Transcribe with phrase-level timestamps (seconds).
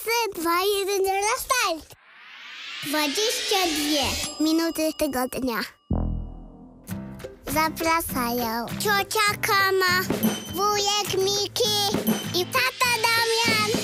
[0.00, 0.50] 3, 2,
[0.86, 1.94] 1, start!
[2.86, 5.60] 22 minuty tygodnia.
[7.46, 10.02] Zapraszają ciocia Kama,
[10.54, 11.98] wujek Miki
[12.34, 13.80] i tata Damian.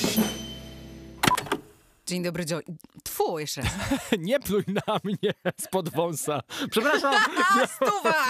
[2.07, 2.61] Dzień dobry, Joe.
[3.05, 3.73] Tfu, jeszcze raz.
[4.19, 6.41] Nie pluj na mnie spod wąsa.
[6.71, 7.15] Przepraszam.
[7.55, 8.25] A, stuwa!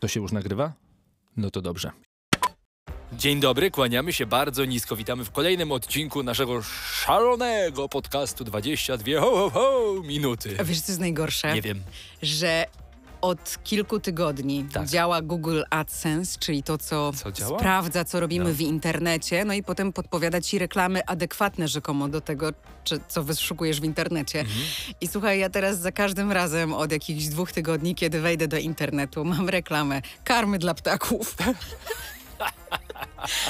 [0.00, 0.72] To się już nagrywa?
[1.36, 2.05] No to dobrze.
[3.12, 4.96] Dzień dobry, kłaniamy się bardzo nisko.
[4.96, 6.62] Witamy w kolejnym odcinku naszego
[7.02, 10.56] szalonego podcastu 22 ho, ho, ho, minuty.
[10.60, 11.54] A wiesz, co jest najgorsze?
[11.54, 11.82] Nie wiem.
[12.22, 12.66] Że
[13.20, 14.88] od kilku tygodni Tak.
[14.88, 18.54] działa Google AdSense, czyli to, co, Co sprawdza, co robimy No.
[18.54, 22.52] w internecie, no i potem podpowiada ci reklamy adekwatne rzekomo do tego,
[22.84, 24.40] czy, co wyszukujesz w internecie.
[24.40, 24.58] Mhm.
[25.00, 29.24] I słuchaj, ja teraz za każdym razem od jakichś dwóch tygodni, kiedy wejdę do internetu,
[29.24, 31.36] mam reklamę karmy dla ptaków.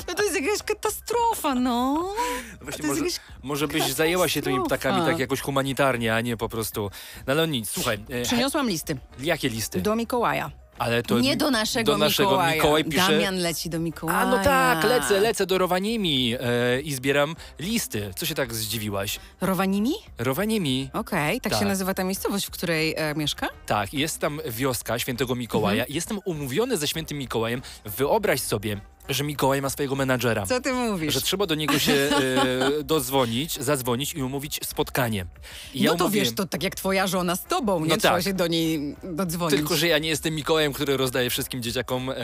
[0.08, 2.08] No to jest jakaś katastrofa, no.
[2.60, 6.20] Właśnie To jest może, jakaś może byś zajęła się tymi ptakami tak jakoś humanitarnie, a
[6.20, 6.90] nie po prostu...
[7.26, 7.98] No ale nic, słuchaj.
[8.08, 9.80] E, Przyniosłam listy jakie listy?
[9.80, 10.50] do Mikołaja.
[10.78, 12.54] Ale to Nie do naszego, do naszego Mikołaja.
[12.54, 13.12] Mikołaj pisze...
[13.12, 14.18] Damian leci do Mikołaja.
[14.18, 18.10] A no tak, lecę, lecę do Rowaniemi e, i zbieram listy.
[18.16, 19.18] Co się tak zdziwiłaś?
[19.40, 19.92] Rowanimi?
[20.18, 20.90] Rowaniemi.
[20.92, 21.60] Okej, tak, Tak.
[21.62, 23.48] się nazywa ta miejscowość, w której e, mieszka?
[23.66, 25.82] Tak, jest tam wioska świętego Mikołaja.
[25.82, 25.94] Mhm.
[25.94, 27.62] Jestem umówiony ze świętym Mikołajem.
[27.84, 30.46] Wyobraź sobie, że Mikołaj ma swojego menadżera.
[30.46, 31.14] Co ty mówisz?
[31.14, 31.92] Że trzeba do niego się
[32.80, 35.26] e, dozwonić, zadzwonić i umówić spotkanie.
[35.74, 37.86] I no to umówiłem- wiesz, to tak jak twoja żona z tobą, nie?
[37.88, 38.24] No Trzeba tak.
[38.24, 39.56] się do niej dodzwonić.
[39.56, 42.14] Tylko, że ja nie jestem Mikołajem, który rozdaje wszystkim dzieciakom e,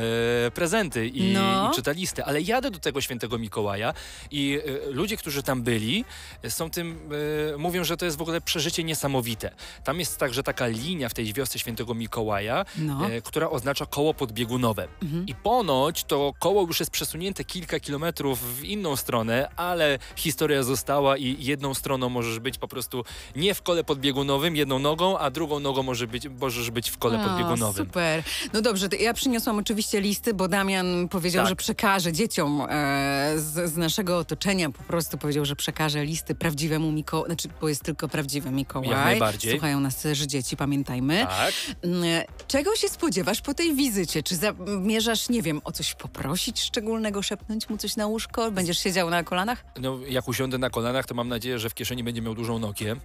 [0.54, 1.70] prezenty i, No.
[1.72, 3.94] i czyta listy, ale jadę do tego świętego Mikołaja
[4.30, 6.04] i e, ludzie, którzy tam byli,
[6.42, 6.98] e, są tym,
[7.54, 9.50] e, mówią, że to jest w ogóle przeżycie niesamowite.
[9.84, 13.10] Tam jest także taka linia w tej wiosce świętego Mikołaja, No.
[13.10, 14.88] e, która oznacza koło podbiegunowe.
[15.02, 15.26] Mhm.
[15.26, 21.16] I ponoć to koło już jest przesunięte kilka kilometrów w inną stronę, ale historia została
[21.16, 23.04] i jedną stroną możesz być po prostu
[23.36, 27.20] nie w kole podbiegunowym, jedną nogą, a drugą nogą może być, możesz być w kole
[27.20, 27.86] A, podbiegunowym.
[27.86, 28.22] Super.
[28.52, 31.48] No dobrze, ja przyniosłam oczywiście listy, bo Damian powiedział, Tak.
[31.48, 36.92] że przekaże dzieciom e, z, z naszego otoczenia, po prostu powiedział, że przekaże listy prawdziwemu
[36.92, 38.88] Mikołajowi, znaczy, bo jest tylko prawdziwy Mikołaj.
[38.88, 39.52] Jak najbardziej.
[39.52, 41.26] Słuchają nas też dzieci, pamiętajmy.
[41.26, 41.52] Tak.
[41.82, 42.04] Mm,
[42.48, 44.22] Czego się spodziewasz po tej wizycie?
[44.22, 48.50] Czy zamierzasz, nie wiem, o coś poprosić szczególnego, szepnąć mu coś na łóżko?
[48.50, 49.64] Będziesz siedział na kolanach?
[49.80, 52.96] No, jak usiądę na kolanach, to mam nadzieję, że w kieszeni będzie miał dużą Nokię.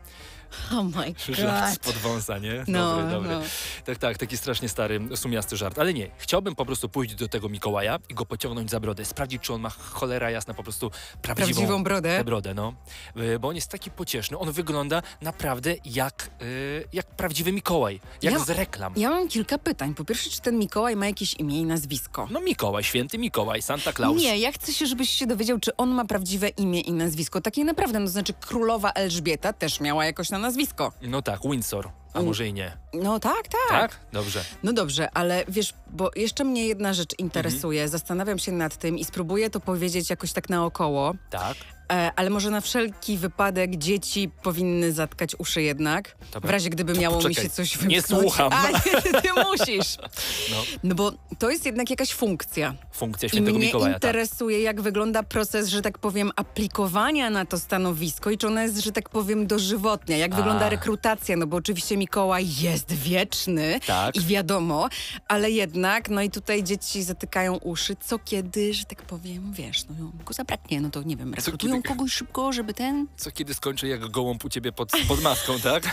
[0.72, 1.76] Oh my Żart god.
[1.76, 2.64] spod wąsa, nie?
[2.68, 3.30] No, dobry, dobry.
[3.30, 3.42] no.
[3.86, 5.80] Tak, tak, taki strasznie stary, sumiasty żart.
[5.80, 9.42] Ale nie, chciałbym po prostu pójść do tego Mikołaja i go pociągnąć za brodę, sprawdzić,
[9.42, 10.92] czy on ma cholera jasna po prostu
[11.22, 12.18] prawdziwą, Prawdziwą brodę?
[12.18, 12.74] tę brodę, no.
[13.18, 18.34] Y, Bo on jest taki pocieszny, on wygląda naprawdę jak, y, jak prawdziwy Mikołaj, jak
[18.34, 18.94] Ja- z reklam.
[18.98, 19.94] Ja mam kilka pytań.
[19.94, 22.28] Po pierwsze, czy ten Mikołaj ma jakieś imię i nazwisko?
[22.32, 24.18] No Mikołaj, święty Mikołaj, Santa Claus.
[24.22, 27.42] Nie, ja chcę się, żebyś się dowiedział, czy on ma prawdziwe imię i nazwisko.
[27.42, 30.92] Takie naprawdę, no to znaczy królowa Elżbieta też miała jakoś na nazwisko.
[31.02, 32.78] No tak, Windsor, a może i nie.
[32.94, 33.70] No tak, tak.
[33.70, 34.00] Tak?
[34.14, 34.44] Dobrze.
[34.64, 37.26] No dobrze, ale wiesz, bo jeszcze mnie jedna rzecz Mhm.
[37.28, 37.90] interesuje.
[37.90, 41.14] Zastanawiam się nad tym i spróbuję to powiedzieć jakoś tak naokoło.
[41.30, 41.58] Tak.
[41.92, 46.16] E, ale może na wszelki wypadek dzieci powinny zatkać uszy jednak.
[46.32, 46.48] Dobra.
[46.48, 48.22] W razie gdyby To miało mi poczekaj, się coś nie wymknąć.
[48.24, 48.50] słucham.
[48.54, 49.98] A, nie, ty musisz.
[50.52, 52.76] No, No bo to jest jednak jakaś funkcja.
[52.92, 54.04] funkcja I świętego mnie Mikołaja, tak.
[54.04, 58.78] interesuje, jak wygląda proces, że tak powiem, aplikowania na to stanowisko i czy ona jest,
[58.78, 60.18] że tak powiem, dożywotnia.
[60.18, 60.36] Jak A.
[60.36, 64.16] wygląda rekrutacja, no bo oczywiście Mikołaj jest wieczny Tak.
[64.16, 64.90] i wiadomo,
[65.28, 70.12] ale jednak, no i tutaj dzieci zatykają uszy, co kiedy, że tak powiem, wiesz, no
[70.26, 74.08] go zabraknie, no to nie wiem, rekrutują kogoś szybko, żeby ten Co kiedy skończy jak
[74.12, 75.84] gołąb u ciebie pod, pod maską, tak?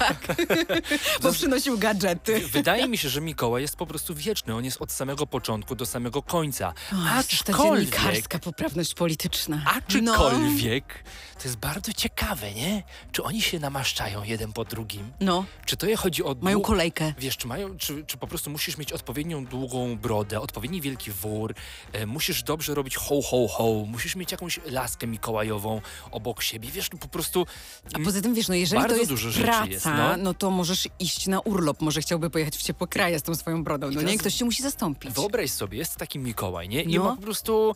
[1.22, 2.40] poprzynosił gadżety.
[2.48, 4.54] Wydaje mi się, że Mikołaj jest po prostu wieczny.
[4.54, 6.68] On jest od samego początku do samego końca.
[6.92, 9.62] O, ta Aczkolwiek, dziennikarska poprawność polityczna.
[9.66, 11.04] aczkolwiek,
[11.38, 12.82] to jest bardzo ciekawe, nie?
[13.12, 15.12] Czy oni się namaszczają jeden po drugim?
[15.20, 16.36] No, Czy to je chodzi o...
[16.40, 17.12] mają kolejkę.
[17.18, 21.54] Wiesz, czy, mają, czy, czy po prostu musisz mieć odpowiednią długą brodę, odpowiedni wielki wór,
[21.92, 25.73] e, musisz dobrze robić ho, ho, ho, musisz mieć jakąś laskę mikołajową
[26.10, 27.46] obok siebie, wiesz, no po prostu...
[27.92, 30.16] A poza tym, wiesz, no jeżeli Bardzo to jest dużo rzeczy praca, jest, no.
[30.16, 30.34] no.
[30.34, 31.80] to możesz iść na urlop.
[31.80, 33.90] Może chciałby pojechać w ciepłe kraje z tą swoją brodą.
[33.90, 35.12] No nie, ktoś cię musi zastąpić.
[35.12, 36.82] Wyobraź sobie, jest taki Mikołaj, nie?
[36.82, 37.04] I No.
[37.04, 37.74] ma po prostu,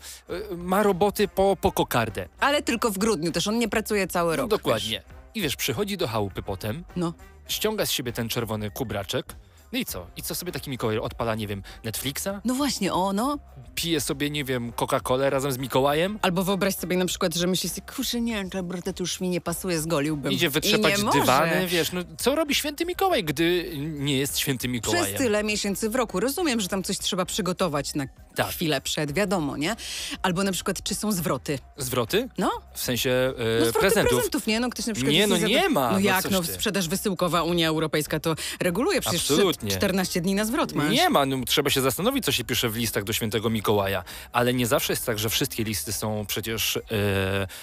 [0.52, 2.28] e, ma roboty po, po kokardę.
[2.40, 4.50] Ale tylko w grudniu też, on nie pracuje cały No, rok.
[4.50, 5.02] dokładnie.
[5.34, 6.84] I wiesz, przychodzi do chałupy potem, Wiesz.
[6.96, 7.12] No.
[7.48, 9.36] ściąga z siebie ten czerwony kubraczek,
[9.72, 10.06] No i co?
[10.16, 12.28] I co sobie taki Mikołaj odpala, nie wiem, Netflixa?
[12.44, 13.38] No właśnie, o no.
[13.74, 16.18] Pije sobie, nie wiem, Coca-Colę razem z Mikołajem?
[16.22, 18.62] Albo wyobraź sobie na przykład, że myślisz sobie, kurczę, nie, to
[18.92, 20.32] to już mi nie pasuje, zgoliłbym.
[20.32, 21.20] Idzie wytrzepać nie może.
[21.20, 25.06] dywany, wiesz, no co robi święty Mikołaj, gdy nie jest świętym Mikołajem?
[25.06, 26.20] Przez tyle miesięcy w roku.
[26.20, 28.04] Rozumiem, że tam coś trzeba przygotować na
[28.34, 28.46] Tak.
[28.48, 29.76] chwilę przed, wiadomo, nie?
[30.22, 31.58] Albo na przykład, czy są zwroty?
[31.76, 32.28] Zwroty?
[32.38, 34.12] No, W sensie e, no zwroty prezentów.
[34.12, 34.60] prezentów, nie?
[34.60, 35.12] No ktoś na przykład...
[35.14, 39.20] Nie, no nie ma, No no jak, no sprzedaż wysyłkowa Unia Europejska to reguluje, przecież
[39.30, 39.57] Absolutnie.
[39.68, 40.90] 14 dni na zwrot masz.
[40.92, 44.04] Nie ma, no, trzeba się zastanowić, co się pisze w listach do świętego Mikołaja.
[44.32, 46.80] Ale nie zawsze jest tak, że wszystkie listy są przecież e,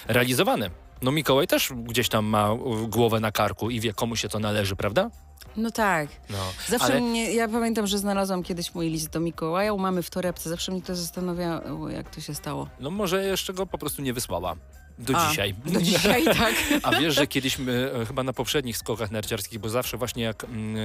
[0.08, 0.70] realizowane.
[1.02, 2.58] No Mikołaj też gdzieś tam ma e,
[2.88, 5.10] głowę na karku i wie, komu się to należy, prawda?
[5.56, 6.08] No tak.
[6.30, 6.38] No.
[6.68, 10.10] Zawsze ale mnie, ja pamiętam, że znalazłam kiedyś mój list do Mikołaja u mamy w
[10.10, 10.50] torebce.
[10.50, 12.68] Zawsze mnie to zastanawiało, jak to się stało.
[12.80, 14.54] no może jeszcze go po prostu nie wysłała.
[14.98, 15.54] Do A, dzisiaj.
[15.66, 16.54] Do dzisiaj, tak.
[16.82, 20.44] A wiesz, że kiedyś my, e, chyba na poprzednich skokach narciarskich, bo zawsze właśnie jak
[20.44, 20.76] mm,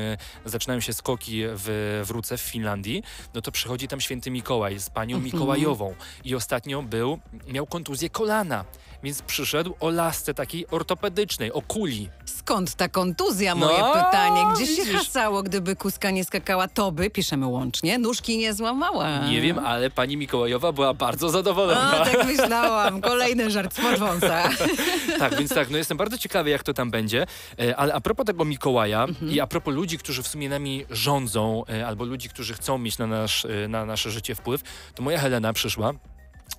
[0.46, 3.04] e, zaczynają się skoki w, w Ruce w Finlandii,
[3.34, 5.34] no to przychodzi tam święty Mikołaj z panią Mhm.
[5.34, 5.96] Mikołajową.
[6.24, 8.66] I ostatnio był, miał kontuzję kolana,
[9.04, 12.10] więc przyszedł o lasce takiej ortopedycznej, o kuli.
[12.26, 14.42] Skąd ta kontuzja, moje No, pytanie?
[14.56, 19.28] Gdzieś się hasało, gdyby kuska nie skakała, to by, piszemy łącznie, nóżki nie złamała.
[19.28, 21.92] Nie wiem, ale pani Mikołajowa była bardzo zadowolona.
[22.02, 23.02] A, tak myślałam.
[23.02, 24.50] Kolejny żart z Morwąsa.
[25.20, 27.26] Tak, więc tak, no jestem bardzo ciekawy, jak to tam będzie.
[27.60, 29.32] E, Ale a propos tego Mikołaja Mhm.
[29.32, 32.98] i a propos ludzi, którzy w sumie nami rządzą, e, albo ludzi, którzy chcą mieć
[32.98, 34.62] na, nasz, e, na nasze życie wpływ,
[34.96, 35.94] to moja Helena przyszła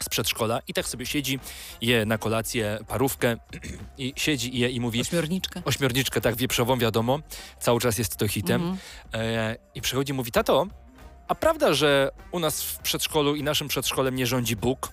[0.02, 1.38] z przedszkola i tak sobie siedzi,
[1.80, 3.36] je na kolację parówkę
[3.98, 5.00] i siedzi i je i mówi...
[5.00, 5.62] Ośmiorniczkę.
[5.64, 7.18] Ośmiorniczkę, tak, wieprzową, wiadomo.
[7.60, 8.62] Cały czas jest to hitem.
[8.62, 8.78] Mhm.
[9.14, 10.66] E, I przychodzi i mówi, tato,
[11.28, 14.92] a prawda, że u nas w przedszkolu i naszym przedszkolem nie rządzi Bóg?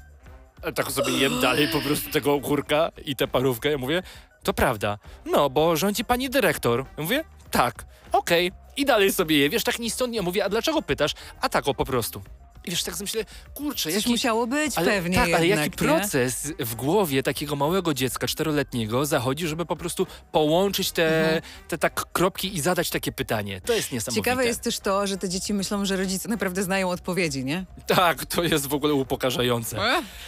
[0.76, 3.72] Tak sobie jem dalej po prostu tego ogórka i tę parówkę.
[3.72, 4.04] Ja mówię,
[4.44, 4.98] to prawda.
[5.26, 6.86] No, bo rządzi pani dyrektor.
[6.98, 8.52] Ja mówię, tak, okej.
[8.78, 9.50] I dalej sobie je.
[9.50, 11.14] Wiesz, tak ni stąd nie mówię, a dlaczego pytasz?
[11.42, 12.22] A tak o po prostu.
[12.66, 14.10] I wiesz, tak sobie myślę, kurczę, Coś jaki...
[14.10, 15.90] musiało być Ale, pewnie tak, ale jednak, jaki nie?
[16.00, 21.42] proces w głowie takiego małego dziecka, czteroletniego, zachodzi, żeby po prostu połączyć te, Mhm.
[21.68, 23.62] te tak kropki i zadać takie pytanie.
[23.62, 24.22] To jest niesamowite.
[24.26, 27.66] Ciekawe jest też to, że te dzieci myślą, że rodzice naprawdę znają odpowiedzi, nie?
[27.88, 29.78] Tak, to jest w ogóle upokarzające.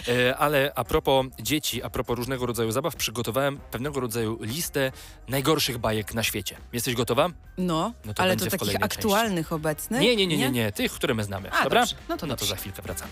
[0.08, 4.92] E, ale a propos dzieci, a propos różnego rodzaju zabaw, przygotowałem pewnego rodzaju listę
[5.28, 6.58] najgorszych bajek na świecie.
[6.74, 7.30] Jesteś gotowa?
[7.58, 8.98] No, No to ale to takich kolejnej części.
[8.98, 10.02] aktualnych obecnych?
[10.02, 10.72] Nie, nie, nie, nie, nie.
[10.72, 11.52] Tych, które my znamy.
[11.52, 11.82] A, Dobra?
[11.82, 11.96] dobrze.
[12.10, 13.12] No to no to za chwilkę wracamy.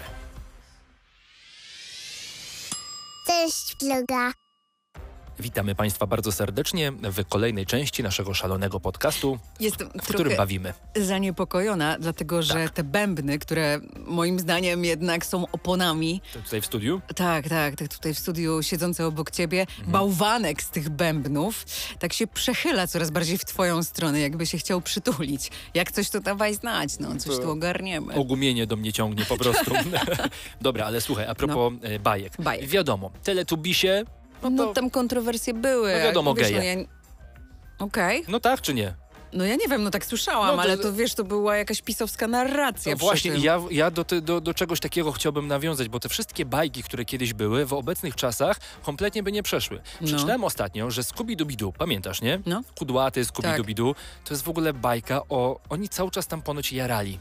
[3.27, 4.31] Cześć, vloga.
[5.39, 10.73] Witamy Państwa bardzo serdecznie w kolejnej części naszego szalonego podcastu, Jestem w którym bawimy.
[10.95, 12.69] zaniepokojona, dlatego że Tak.
[12.73, 17.01] te bębny, które moim zdaniem jednak są oponami, To Tutaj w studiu?
[17.15, 19.91] tak, tak, tak tutaj w studiu siedzące obok ciebie, Mhm.
[19.91, 21.65] bałwanek z tych bębnów,
[21.99, 25.51] tak się przechyla coraz bardziej w twoją stronę, jakby się chciał przytulić.
[25.73, 28.13] Jak coś to dawaj znać, no, coś To- tu ogarniemy.
[28.13, 29.71] Ogumienie do mnie ciągnie po prostu.
[30.61, 32.33] Dobra, ale słuchaj, a propos e, bajek.
[32.39, 32.43] No.
[32.45, 32.67] Bajek.
[32.67, 34.03] Wiadomo, teletubisie,
[34.43, 34.73] no No to...
[34.73, 35.93] tam kontrowersje były.
[35.93, 36.75] No wiadomo, wiesz, geje.
[36.75, 36.87] no ja...
[37.79, 38.93] Okej, No tak czy nie?
[39.33, 41.81] no ja nie wiem, no tak słyszałam, No to- ale to wiesz, to była jakaś
[41.81, 43.41] pisowska narracja No właśnie, tym.
[43.41, 47.05] ja, ja do, ty- do, do czegoś takiego chciałbym nawiązać, bo te wszystkie bajki, które
[47.05, 49.81] kiedyś były, w obecnych czasach kompletnie by nie przeszły.
[50.01, 50.07] No.
[50.07, 52.39] Przeczytałem ostatnio, że Scooby-Dooby-Doo, pamiętasz, nie?
[52.45, 52.61] No.
[52.77, 53.95] Kudłaty Scooby-Dooby-Doo,
[54.25, 55.59] to jest w ogóle bajka o...
[55.69, 57.19] Oni cały czas tam ponoć jarali.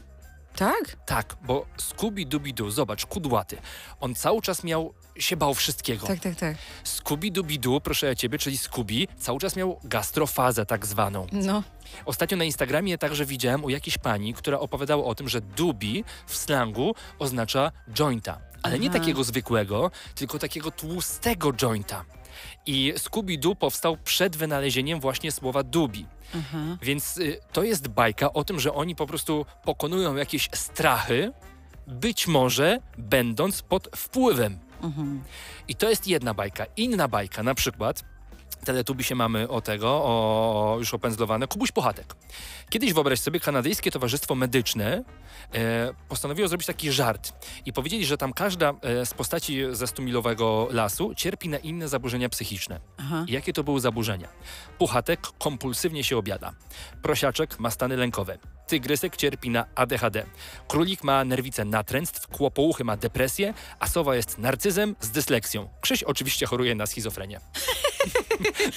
[0.55, 0.97] Tak?
[1.05, 3.57] Tak, bo Scooby-Dooby-Doo, zobacz, kudłaty.
[3.99, 4.93] On cały czas miał...
[5.17, 6.07] się bał wszystkiego.
[6.07, 6.57] Tak, tak, tak.
[6.83, 11.27] Scooby-Dooby-Doo, proszę ja ciebie, czyli Scooby, cały czas miał gastrofazę tak zwaną.
[11.31, 11.63] No.
[12.05, 16.35] Ostatnio na Instagramie także widziałem u jakiejś pani, która opowiadała o tym, że dubi w
[16.35, 18.39] slangu oznacza jointa.
[18.63, 18.99] Ale nie Aha.
[18.99, 22.05] takiego zwykłego, tylko takiego tłustego jointa.
[22.69, 26.05] I Scooby-Doo powstał przed wynalezieniem właśnie słowa dubi.
[26.35, 26.77] Aha.
[26.81, 31.31] Więc y, to jest bajka o tym, że oni po prostu pokonują jakieś strachy,
[31.87, 34.59] być może będąc pod wpływem.
[34.81, 35.23] Mhm.
[35.67, 36.65] I to jest jedna bajka.
[36.77, 38.03] Inna bajka, na przykład,
[38.65, 42.15] teletubi się mamy o tego, o już opędzlowane, Kubuś Pochatek.
[42.69, 45.03] Kiedyś wyobraź sobie, kanadyjskie towarzystwo medyczne
[45.53, 47.33] e, postanowiło zrobić taki żart
[47.65, 52.29] i powiedzieli, że tam każda e, z postaci ze stumilowego lasu cierpi na inne zaburzenia
[52.29, 52.79] psychiczne.
[52.97, 53.25] Aha.
[53.27, 54.27] Jakie to były zaburzenia?
[54.77, 56.53] Puchatek kompulsywnie się obiada.
[57.01, 58.37] Prosiaczek ma stany lękowe.
[58.69, 60.25] Tygrysek cierpi na ADHD.
[60.67, 65.69] Królik ma nerwicę natręctw, kłopouchy ma depresję, a sowa jest narcyzem z dysleksją.
[65.81, 67.39] Krzyś oczywiście choruje na schizofrenię.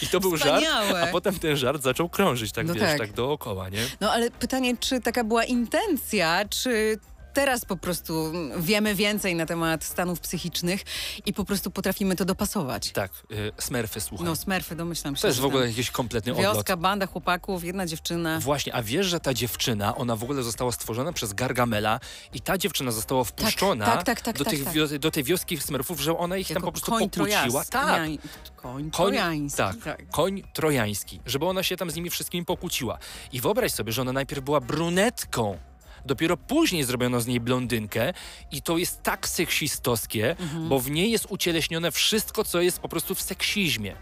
[0.02, 1.02] I to był żart, Wspaniałe.
[1.02, 2.98] a potem ten żart zaczął krążyć tak, No wiesz, tak.
[2.98, 3.86] tak dookoła, nie?
[4.00, 6.98] No ale pytanie, czy taka była intencja, czy
[7.32, 10.82] teraz po prostu wiemy więcej na temat stanów psychicznych
[11.26, 12.90] i po prostu potrafimy to dopasować.
[12.92, 14.26] Tak, y, Smurfy, słuchaj.
[14.26, 15.22] No, Smurfy, domyślam się.
[15.22, 16.54] to jest w ogóle tam jakiś kompletny odlot.
[16.54, 18.40] Wioska, banda chłopaków, jedna dziewczyna.
[18.40, 22.00] Właśnie, a wiesz, że ta dziewczyna, ona w ogóle została stworzona przez Gargamela
[22.34, 24.74] i ta dziewczyna została wpuszczona tak, tak, tak, do, tak, tych tak.
[24.74, 27.64] Wio- do tej wioski smurfów, że ona ich tam Jako po prostu koń pokłóciła.
[27.64, 28.18] Tak, Koń
[28.56, 29.56] Koń, trojański.
[29.56, 32.98] tak, koń trojański, żeby ona się tam z nimi wszystkimi pokłóciła.
[33.32, 35.58] I wyobraź sobie, że ona najpierw była brunetką.
[36.06, 38.12] Dopiero później zrobiono z niej blondynkę
[38.50, 40.68] i to jest tak seksistowskie, Mhm.
[40.68, 43.96] bo w niej jest ucieleśnione wszystko, co jest po prostu w seksizmie.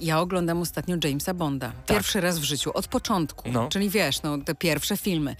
[0.00, 1.72] Ja oglądam ostatnio Jamesa Bonda.
[1.86, 3.42] Pierwszy raz w życiu, od początku.
[3.42, 3.52] Tak.
[3.52, 3.68] No.
[3.68, 5.36] Czyli wiesz, no, te pierwsze filmy.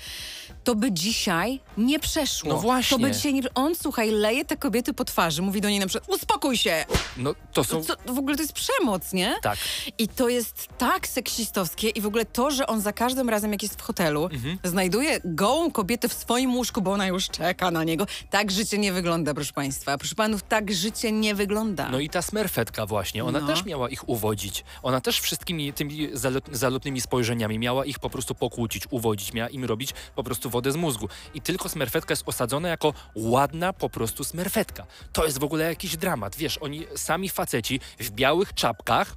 [0.64, 2.48] To by dzisiaj nie przeszło.
[2.52, 2.96] No właśnie.
[2.98, 3.42] To by dzisiaj nie...
[3.54, 6.84] On, słuchaj, leje te kobiety po twarzy, mówi do niej na przykład, uspokój się!
[7.16, 7.84] No to są...
[7.84, 9.34] Co, w ogóle to jest przemoc, nie?
[9.42, 9.58] Tak.
[9.98, 13.62] I to jest tak seksistowskie i w ogóle to, że on za każdym razem, jak
[13.62, 14.58] jest w hotelu, Mhm.
[14.64, 18.06] znajduje gołą kobietę w swoim łóżku, bo ona już czeka na niego.
[18.30, 19.98] Tak życie nie wygląda, proszę państwa.
[19.98, 21.88] Proszę panów, tak życie nie wygląda.
[21.88, 23.46] No i ta smerfetka właśnie, ona No.
[23.46, 24.64] też miała ich uwodzić.
[24.82, 29.64] Ona też wszystkimi tymi zalot, zalotnymi spojrzeniami miała ich po prostu pokłócić, uwodzić, miała im
[29.64, 31.08] robić po prostu wodę z mózgu.
[31.34, 34.86] I tylko smerfetka jest osadzona jako ładna po prostu smerfetka.
[35.12, 36.36] To jest w ogóle jakiś dramat.
[36.36, 39.14] Wiesz, oni sami faceci w białych czapkach,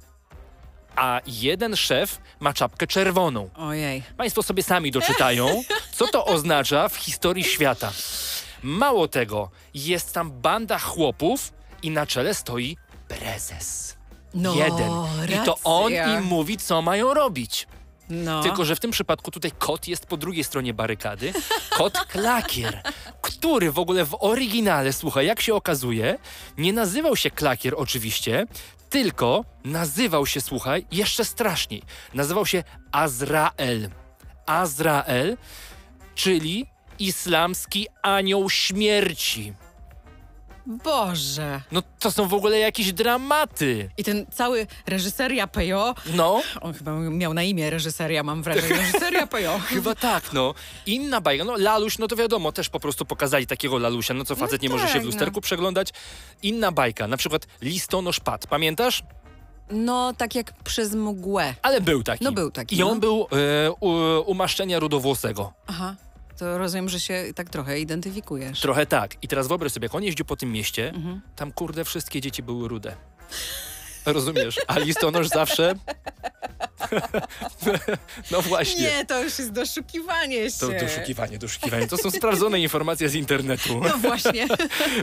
[0.96, 3.50] a jeden szef ma czapkę czerwoną.
[3.56, 4.02] Ojej.
[4.16, 5.62] Państwo sobie sami doczytają,
[5.92, 7.92] co to oznacza w historii świata.
[8.62, 12.76] Mało tego, jest tam banda chłopów i na czele stoi
[13.08, 13.96] prezes.
[14.34, 14.90] No, Jeden.
[15.42, 16.18] I to on racja.
[16.18, 17.66] im mówi, co mają robić.
[18.08, 18.42] No.
[18.42, 21.32] Tylko, że w tym przypadku tutaj kot jest po drugiej stronie barykady.
[21.70, 22.82] Kot Klakier,
[23.22, 26.18] który w ogóle w oryginale, słuchaj, jak się okazuje,
[26.58, 28.46] nie nazywał się Klakier oczywiście,
[28.90, 31.82] tylko nazywał się, słuchaj, jeszcze straszniej.
[32.14, 33.90] Nazywał się Azrael.
[34.46, 35.36] Azrael,
[36.14, 36.66] czyli
[36.98, 39.54] islamski anioł śmierci.
[40.66, 41.60] Boże.
[41.72, 43.90] No to są w ogóle jakieś dramaty.
[43.96, 48.76] I ten cały reżyseria Pejo, No, on chyba miał na imię reżyseria, mam wrażenie.
[48.76, 49.58] Reżyseria Pejo.
[49.58, 50.54] Chyba tak, no.
[50.86, 54.36] Inna bajka, no Laluś, no to wiadomo, też po prostu pokazali takiego Lalusia, no co
[54.36, 55.10] facet nie może się tak, w no.
[55.10, 55.92] lusterku przeglądać.
[56.42, 59.02] Inna bajka, na przykład Listonosz Pat, pamiętasz?
[59.70, 61.54] No, tak jak przez mgłę.
[61.62, 62.24] Ale był taki.
[62.24, 63.00] No, był taki, I on no.
[63.00, 63.26] był
[63.66, 63.90] e, u,
[64.30, 65.52] umaszczenia rudowłosego.
[65.66, 65.94] Aha.
[66.38, 68.60] To rozumiem, że się tak trochę identyfikujesz.
[68.60, 69.14] Trochę tak.
[69.22, 71.20] I teraz wyobraź sobie, jak on jeździł po tym mieście, Mhm.
[71.36, 72.96] tam kurde wszystkie dzieci były rude.
[74.06, 74.60] Rozumiesz?
[74.66, 75.74] A listonosz zawsze...
[78.30, 78.82] no właśnie.
[78.82, 80.58] Nie, to już jest doszukiwanie się.
[80.58, 81.88] To doszukiwanie, doszukiwanie.
[81.88, 83.80] To są sprawdzone informacje z internetu.
[83.80, 84.48] No właśnie.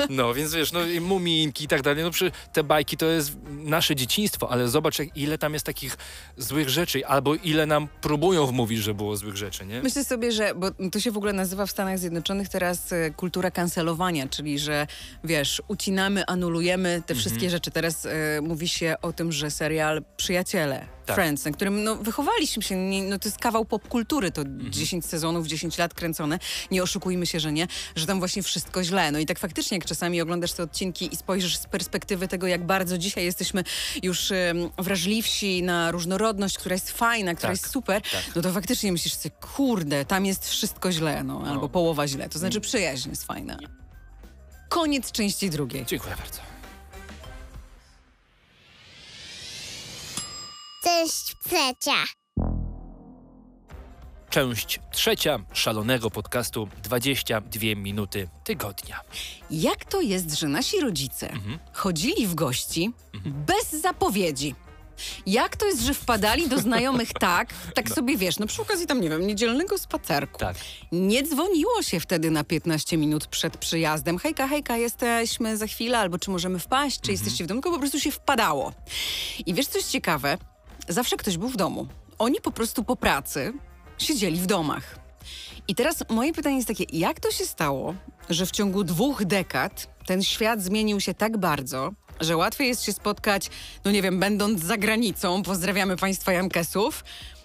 [0.10, 3.32] No, więc wiesz, no i muminki i tak dalej, no przy, te bajki to jest
[3.48, 5.98] nasze dzieciństwo, ale zobacz ile tam jest takich
[6.38, 9.82] złych rzeczy, albo ile nam próbują wmówić, że było złych rzeczy, nie?
[9.82, 13.52] Myślę sobie, że, bo to się w ogóle nazywa w Stanach Zjednoczonych teraz e, kultura
[13.52, 14.88] kancelowania, czyli że
[15.24, 17.04] wiesz, ucinamy, anulujemy Mhm.
[17.04, 17.72] te wszystkie rzeczy.
[17.72, 18.10] Teraz e,
[18.42, 21.16] mówi się o tym, że serial Przyjaciele, Tak.
[21.16, 24.72] Friends, na którym no, wychowaliśmy się, nie, no to jest kawał popkultury, to Mhm.
[24.72, 26.40] 10 sezonów, 10 lat kręcone,
[26.72, 29.12] nie oszukujmy się, że nie, że tam właśnie wszystko źle.
[29.12, 32.66] No i tak faktycznie, jak czasami oglądasz te odcinki i spojrzysz z perspektywy tego, jak
[32.66, 33.64] bardzo dzisiaj jesteśmy
[34.04, 38.36] już em, wrażliwsi na różnorodność, która jest fajna, która Tak, jest super, tak.
[38.36, 42.30] no to faktycznie myślisz sobie, kurde, tam jest wszystko źle, no, albo połowa źle.
[42.30, 42.62] To znaczy Mm.
[42.64, 43.58] przyjaźń jest fajna.
[44.70, 45.86] Koniec części drugiej.
[45.86, 46.51] Dziękuję bardzo.
[51.02, 52.04] Część trzecia.
[54.30, 59.02] Część trzecia szalonego podcastu 22 minuty tygodnia.
[59.52, 61.60] Jak to jest, że nasi rodzice Mhm.
[61.74, 62.92] chodzili w gości
[63.26, 64.56] bez zapowiedzi?
[65.26, 69.02] Jak to jest, że wpadali do znajomych tak, tak sobie wiesz, no przy okazji tam,
[69.02, 70.40] nie wiem, niedzielnego spacerku.
[70.40, 70.56] Tak.
[70.92, 74.18] Nie dzwoniło się wtedy na 15 minut przed przyjazdem.
[74.18, 77.80] Hejka, hejka, jesteśmy za chwilę, albo czy możemy wpaść, czy jesteście w domu, tylko po
[77.80, 78.74] prostu się wpadało.
[79.46, 80.38] I wiesz, co jest ciekawe?
[80.92, 81.88] Zawsze ktoś był w domu.
[82.18, 83.54] Oni po prostu po pracy
[83.98, 85.00] siedzieli w domach.
[85.68, 87.96] I teraz moje pytanie jest takie, jak to się stało,
[88.30, 92.94] że w ciągu dwóch dekad ten świat zmienił się tak bardzo, że łatwiej jest się
[92.94, 93.50] spotkać,
[93.86, 97.04] no nie wiem, będąc za granicą, pozdrawiamy państwa Jankesów,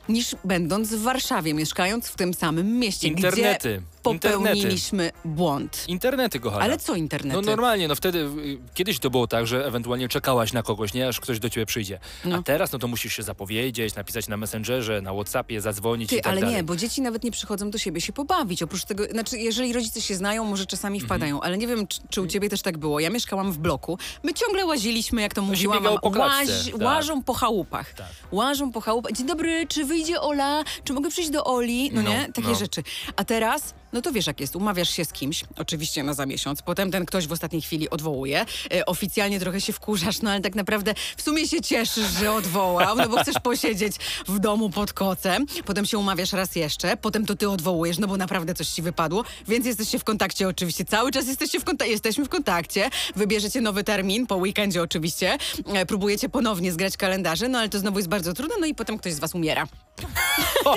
[0.08, 5.84] niż będąc w Warszawie, mieszkając w tym samym mieście, Internety, gdzie popełniliśmy błąd.
[5.88, 6.62] Internety, kochana.
[6.64, 7.36] Ale co internety?
[7.36, 11.08] No normalnie, no wtedy, y, kiedyś to było tak, że ewentualnie czekałaś na kogoś, nie,
[11.08, 11.98] aż ktoś do ciebie przyjdzie.
[12.24, 12.36] No.
[12.36, 16.22] A teraz, no to musisz się zapowiedzieć, napisać na Messengerze, na Whatsappie, zadzwonić i Ty,
[16.22, 16.56] tak ale dalej.
[16.56, 18.62] nie, bo dzieci nawet nie przychodzą do siebie się pobawić.
[18.62, 21.06] Oprócz tego, znaczy, jeżeli rodzice się znają, może czasami Mhm.
[21.08, 23.00] wpadają, ale nie wiem, czy, czy u ciebie też tak było.
[23.00, 23.98] Ja mieszkałam w bloku.
[24.22, 26.82] My ciągle łaziliśmy, jak to mówiła biegał mama, po klatce, tak.
[26.82, 27.92] łażą po chałupach.
[27.94, 28.06] Tak.
[28.32, 29.12] Łażą po chałupach.
[29.12, 30.64] Dzień dobry, czy wyjdzie Ola?
[30.84, 31.90] Czy mogę przyjść do Oli?
[31.92, 32.32] No, No, nie?
[32.34, 32.54] Takie no.
[32.54, 32.82] rzeczy.
[33.16, 36.62] A teraz, no to wiesz jak jest, umawiasz się z kimś, oczywiście na za miesiąc,
[36.62, 40.54] potem ten ktoś w ostatniej chwili odwołuje, e, oficjalnie trochę się wkurzasz, no ale tak
[40.54, 43.96] naprawdę w sumie się cieszysz, że odwołał, no bo chcesz posiedzieć
[44.28, 48.16] w domu pod kocem, potem się umawiasz raz jeszcze, potem to ty odwołujesz, no bo
[48.16, 52.24] naprawdę coś ci wypadło, więc jesteście w kontakcie oczywiście, cały czas jesteście w kontakcie, jesteśmy
[52.24, 55.38] w kontakcie, wybierzecie nowy termin, po weekendzie oczywiście,
[55.74, 58.98] e, próbujecie ponownie zgrać kalendarze, no ale to znowu jest bardzo trudne, no i potem
[58.98, 59.66] ktoś z was umiera.
[60.64, 60.76] O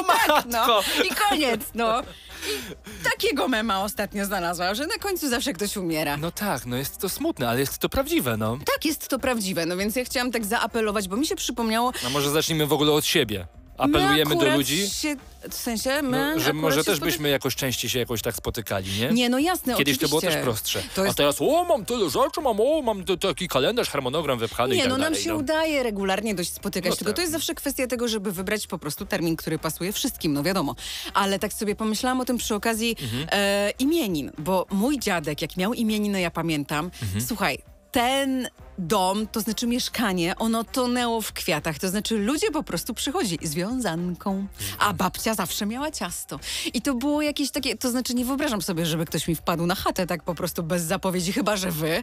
[0.00, 0.80] I tak, no.
[1.04, 2.02] I koniec, no.
[2.46, 6.16] I takiego mema ostatnio znalazłam, że na końcu zawsze ktoś umiera.
[6.16, 8.58] No tak, no jest to smutne, ale jest to prawdziwe, no.
[8.74, 11.92] Tak, jest to prawdziwe, no więc ja chciałam tak zaapelować, bo mi się przypomniało...
[12.06, 13.46] A może zacznijmy w ogóle od siebie.
[13.78, 15.16] My Apelujemy do ludzi, Się,
[15.50, 19.08] w sensie, my no, że może też byśmy jakoś częściej się jakoś tak spotykali, nie?
[19.08, 20.00] Nie, no jasne, Kiedyś oczywiście.
[20.06, 20.82] to było też prostsze.
[20.94, 24.74] To jest A teraz, o, mam tyle rzeczy, mam, o, mam taki kalendarz, harmonogram wypchany
[24.74, 25.22] i Nie, tak no nam dalej.
[25.24, 25.36] się no.
[25.36, 27.16] udaje regularnie dość spotykać, No tylko tak.
[27.16, 30.74] to jest zawsze kwestia tego, żeby wybrać po prostu termin, który pasuje wszystkim, no wiadomo.
[31.14, 33.26] Ale tak sobie pomyślałam o tym przy okazji Mhm.
[33.32, 37.20] e, imienin, bo mój dziadek, jak miał imieniny, ja pamiętam, Mhm.
[37.26, 37.58] słuchaj,
[37.94, 38.48] ten
[38.78, 43.54] dom, to znaczy mieszkanie, ono tonęło w kwiatach, to znaczy ludzie po prostu przychodzili z
[43.54, 44.46] wiązanką,
[44.78, 46.40] a babcia zawsze miała ciasto.
[46.74, 49.74] I to było jakieś takie, to znaczy nie wyobrażam sobie, żeby ktoś mi wpadł na
[49.74, 52.02] chatę tak po prostu bez zapowiedzi, chyba że wy,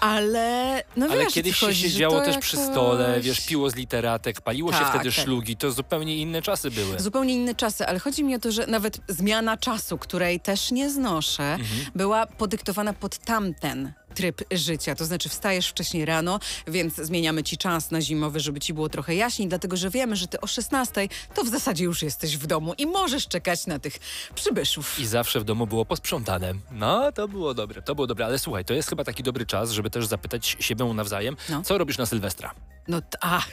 [0.00, 2.44] ale no Ale wiesz, kiedyś się siedziało też jakoś...
[2.44, 5.24] przy stole, wiesz, piło z literatek, paliło się Tak, wtedy tak.
[5.24, 7.00] szlugi, to zupełnie inne czasy były.
[7.00, 10.90] Zupełnie inne czasy, ale chodzi mi o to, że nawet zmiana czasu, której też nie
[10.90, 11.68] znoszę, Mhm.
[11.94, 14.94] była podyktowana pod tamten tryb życia.
[14.94, 19.14] To znaczy wstajesz wcześniej rano, więc zmieniamy ci czas na zimowy, żeby ci było trochę
[19.14, 22.74] jaśniej, dlatego że wiemy, że ty o 16 to w zasadzie już jesteś w domu
[22.78, 23.98] i możesz czekać na tych
[24.34, 24.98] przybyszów.
[25.00, 26.54] I zawsze w domu było posprzątane.
[26.70, 28.24] No, to było dobre, to było dobre.
[28.26, 31.62] Ale słuchaj, to jest chyba taki dobry czas, żeby też zapytać siebie nawzajem, No.
[31.62, 32.54] co robisz na Sylwestra?
[32.88, 33.48] No ach,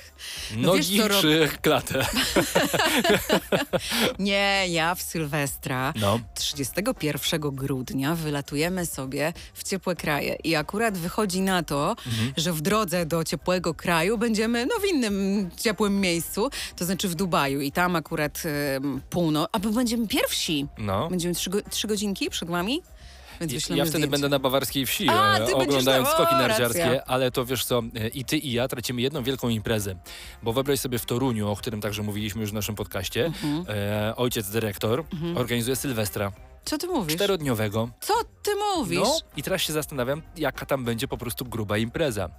[0.58, 2.06] no Nogi wiesz klatę?
[4.20, 6.20] Nie, ja w Sylwestra No.
[6.36, 12.34] 31 grudnia wylatujemy sobie w ciepłe kraje i akurat wychodzi na to, Mhm.
[12.38, 17.16] że w drodze do ciepłego kraju będziemy no, w innym ciepłym miejscu, to znaczy w
[17.16, 18.44] Dubaju i tam akurat
[18.82, 20.68] um, północ, a będziemy pierwsi.
[20.78, 21.10] No.
[21.10, 22.82] Będziemy trzy, go, trzy godzinki przed wami,
[23.42, 27.66] więc Ja wtedy będę na bawarskiej wsi, A, e, oglądając skoki narciarskie, ale to wiesz
[27.66, 29.96] co, e, i ty i ja tracimy jedną wielką imprezę.
[30.44, 33.66] Bo wyobraź sobie w Toruniu, o którym także mówiliśmy już w naszym podcaście, Mhm.
[33.70, 35.04] e, ojciec dyrektor
[35.36, 36.32] organizuje Sylwestra
[36.66, 37.16] Co ty mówisz?
[37.16, 37.90] czterodniowego.
[38.02, 38.14] Co
[38.44, 39.00] ty mówisz?
[39.00, 42.30] No i teraz się zastanawiam, jaka tam będzie po prostu gruba impreza.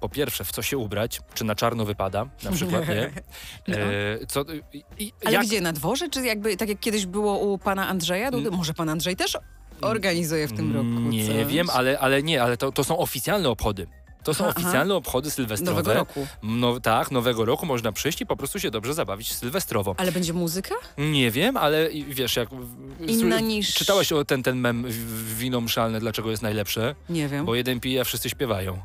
[0.00, 3.10] Po pierwsze, w co się ubrać, czy na czarno wypada, na przykład, nie?
[3.68, 7.38] E, co, i, i, Ale jak, gdzie, na dworze, czy jakby tak jak kiedyś było
[7.38, 8.30] u pana Andrzeja?
[8.30, 8.50] Dudy?
[8.50, 9.36] Może pan Andrzej też
[9.82, 11.52] organizuje w tym roku Nie coś?
[11.52, 13.86] wiem, ale, ale nie, ale to, to są oficjalne obchody.
[14.24, 15.72] To są Aha, oficjalne obchody sylwestrowe.
[15.82, 16.26] Nowego roku.
[16.42, 19.94] No, tak, nowego roku można przyjść i po prostu się dobrze zabawić sylwestrowo.
[19.98, 20.74] Ale będzie muzyka?
[20.98, 22.48] Nie wiem, ale wiesz, jak...
[23.06, 24.84] Inna niż- Czytałeś o ten, ten mem
[25.36, 26.94] wino mszalne, dlaczego jest najlepsze?
[27.08, 27.46] Nie wiem.
[27.46, 28.78] Bo jeden pije, a wszyscy śpiewają.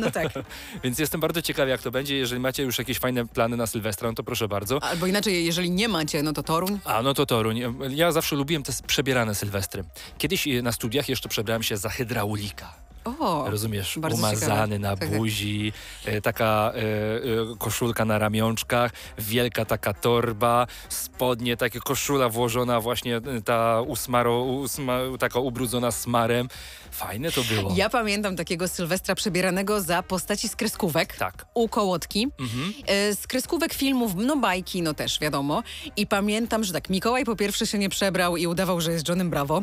[0.00, 0.28] No tak.
[0.84, 2.16] Więc jestem bardzo ciekawy, jak to będzie.
[2.16, 4.82] Jeżeli macie już jakieś fajne plany na Sylwestra, no to proszę bardzo.
[4.82, 6.78] Albo inaczej, jeżeli nie macie, no to Toruń.
[6.84, 7.60] A, no to Toruń.
[7.90, 9.84] Ja zawsze lubiłem te przebierane Sylwestry.
[10.18, 12.85] Kiedyś e, na studiach jeszcze przebrałem się za hydraulika.
[13.20, 13.96] O, Rozumiesz?
[13.96, 14.78] Umazany ciekawe.
[14.78, 15.18] na Tak, tak.
[15.18, 15.72] buzi,
[16.04, 23.20] e, taka e, e, koszulka na ramionczkach, wielka taka torba, spodnie, takie koszula włożona właśnie,
[23.44, 26.48] ta usmaro, usma, taka ubrudzona smarem.
[26.90, 27.72] Fajne to było.
[27.76, 31.16] Ja pamiętam takiego Sylwestra przebieranego za postaci z kreskówek.
[31.16, 31.46] Tak.
[31.54, 32.28] U Kołotki.
[32.40, 32.72] Mhm.
[33.14, 35.62] Z kreskówek filmów, no bajki, no też wiadomo.
[35.96, 39.30] I pamiętam, że tak, Mikołaj po pierwsze się nie przebrał i udawał, że jest Johnem
[39.30, 39.62] Bravo.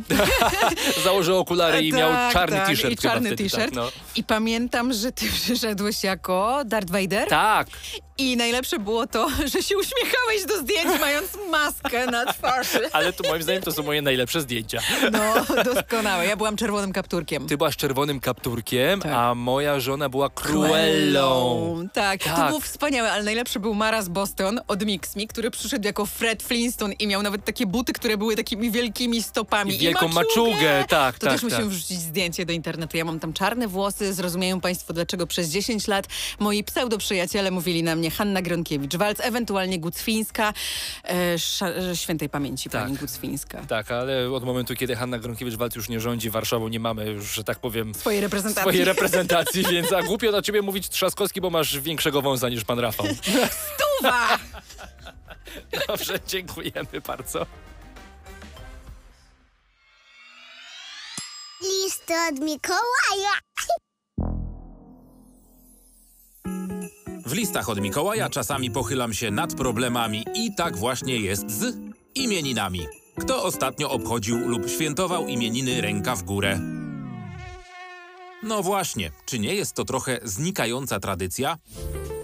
[1.03, 3.65] Założył okulary i miał Tak, czarny tak, t-shirt I czarny wtedy, t-shirt.
[3.65, 3.91] Tak, no.
[4.15, 7.27] I pamiętam, że ty przyszedłeś jako Darth Vader.
[7.29, 7.67] tak.
[8.17, 12.89] I najlepsze było to, że się uśmiechałeś do zdjęć, mając maskę na twarzy.
[12.93, 14.79] ale to moim zdaniem to są moje najlepsze zdjęcia.
[15.11, 16.25] No, doskonałe.
[16.27, 17.47] Ja byłam czerwonym kapturkiem.
[17.47, 19.11] Ty byłaś czerwonym kapturkiem, Tak.
[19.11, 21.87] a moja żona była Cruellą.
[21.93, 22.47] Tak, to Tak.
[22.47, 26.93] było wspaniałe, ale najlepszy był Maras Boston od Mix Me, który przyszedł jako Fred Flintstone
[26.93, 29.75] i miał nawet takie buty, które były takimi wielkimi stopami.
[29.75, 31.69] I wielką maczugę, tak, To tak, też musimy tak.
[31.71, 32.97] wrzucić zdjęcie do internetu.
[32.97, 36.07] Ja mam tam czarne włosy, zrozumieją państwo, dlaczego przez 10 lat
[36.39, 40.53] moi pseudo-przyjaciele mówili na mnie Hanna Gronkiewicz-Walc, ewentualnie Gucwińska,
[41.03, 41.35] e,
[41.91, 42.83] e, świętej pamięci Tak.
[42.83, 43.65] pani Gucwińska.
[43.67, 47.43] Tak, ale od momentu, kiedy Hanna Gronkiewicz-Walc już nie rządzi Warszawą, nie mamy już, że
[47.43, 48.61] tak powiem, Swojej reprezentacji.
[48.61, 52.79] swojej reprezentacji, więc a głupio na ciebie mówić Trzaskowski, bo masz większego wąsa niż pan
[52.79, 53.05] Rafał.
[53.97, 54.39] Tuwa!
[55.87, 57.45] Dobrze, dziękujemy bardzo.
[61.63, 63.33] List od Mikołaja.
[67.25, 71.75] W listach od Mikołaja czasami pochylam się nad problemami i tak właśnie jest z
[72.15, 72.87] imieninami.
[73.19, 76.59] Kto ostatnio obchodził lub świętował imieniny ręka w górę?
[78.43, 81.57] No właśnie, czy nie jest to trochę znikająca tradycja?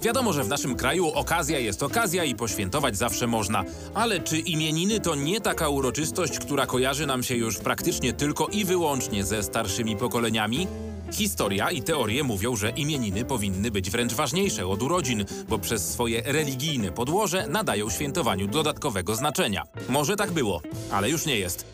[0.02, 3.64] Wiadomo, że w naszym kraju okazja jest okazja i poświętować zawsze można.
[3.94, 8.66] Ale czy imieniny to nie taka uroczystość, która kojarzy nam się już praktycznie tylko i
[8.66, 10.68] wyłącznie ze starszymi pokoleniami?
[11.12, 16.22] Historia i teorie mówią, że imieniny powinny być wręcz ważniejsze od urodzin, bo przez swoje
[16.26, 19.64] religijne podłoże nadają świętowaniu dodatkowego znaczenia.
[19.90, 21.66] Może tak było, ale już nie jest.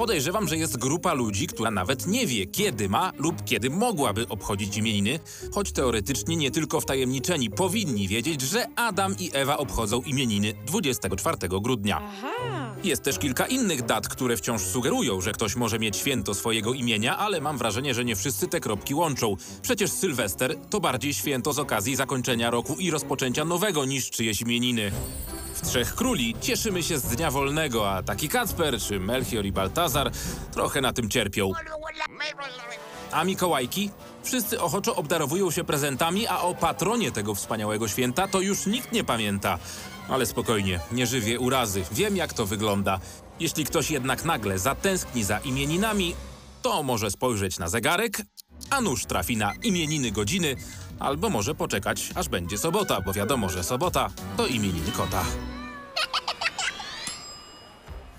[0.00, 4.76] Podejrzewam, że jest grupa ludzi, która nawet nie wie, kiedy ma lub kiedy mogłaby obchodzić
[4.76, 5.18] imieniny,
[5.52, 12.02] choć teoretycznie nie tylko wtajemniczeni powinni wiedzieć, że Adam i Ewa obchodzą imieniny 24 grudnia.
[12.84, 17.18] Jest też kilka innych dat, które wciąż sugerują, że ktoś może mieć święto swojego imienia,
[17.18, 19.36] ale mam wrażenie, że nie wszyscy te kropki łączą.
[19.62, 24.92] Przecież Sylwester to bardziej święto z okazji zakończenia roku i rozpoczęcia nowego niż czyjeś imieniny.
[25.54, 29.89] W Trzech Króli cieszymy się z Dnia Wolnego, a taki Kacper czy Melchior i Baltazar
[30.52, 31.52] trochę na tym cierpią.
[33.12, 33.90] A Mikołajki?
[34.22, 39.04] Wszyscy ochoczo obdarowują się prezentami, a o patronie tego wspaniałego święta to już nikt nie
[39.04, 39.58] pamięta.
[40.08, 43.00] Ale spokojnie, nie żywię urazy, wiem jak to wygląda.
[43.40, 46.14] Jeśli ktoś jednak nagle zatęskni za imieninami,
[46.62, 48.22] to może spojrzeć na zegarek,
[48.70, 50.56] a nóż trafi na imieniny godziny,
[50.98, 55.24] albo może poczekać, aż będzie sobota, bo wiadomo, że sobota to imieniny kota.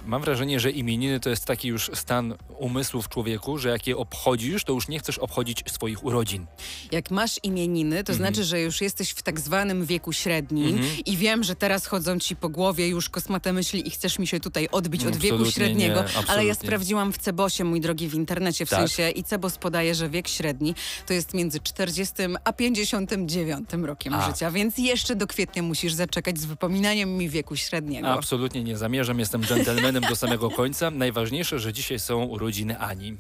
[0.06, 3.98] Mam wrażenie, że imieniny to jest taki już stan umysłu w człowieku, że jak je
[3.98, 6.46] obchodzisz, to już nie chcesz obchodzić swoich urodzin.
[6.92, 8.06] Jak masz imieniny, Mhm.
[8.06, 12.20] to znaczy, że już jesteś w tak zwanym wieku średnim i wiem, że teraz chodzą
[12.20, 16.02] ci po głowie już kosmate myśli i chcesz mi się tutaj odbić od wieku średniego,
[16.04, 18.80] nie, ale ja sprawdziłam w Cebosie, mój drogi, w internecie, w Tak.
[18.80, 20.76] sensie i Cebos podaje, że wiek średni
[21.08, 24.32] to jest między 40 a 59 rokiem A.
[24.32, 28.08] życia, więc jeszcze do kwietnia musisz zaczekać z wypominaniem mi wieku średniego.
[28.08, 30.92] Absolutnie nie zamierzam, jestem dżentelmenem do samego końca.
[30.92, 33.18] Najważniejsze, że dzisiaj są urodziny Ani.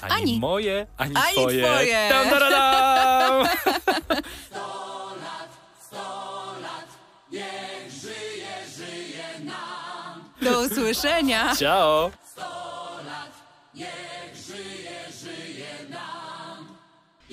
[0.00, 0.38] Ani, Ani.
[0.38, 1.64] moje, ani, Ani twoje.
[1.64, 2.08] twoje.
[2.10, 3.48] Tam, tam, tam.
[10.42, 11.56] Do usłyszenia!
[11.56, 12.10] Ciao!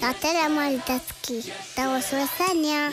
[0.01, 1.41] To tyle mordeczki.
[1.77, 2.89] Do usłyszenia.